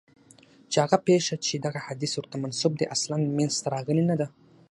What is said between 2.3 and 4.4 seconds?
منسوب دی اصلاً منځته راغلې نه ده.